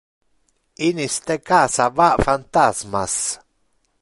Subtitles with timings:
[0.87, 3.15] In iste casa va phantasmas.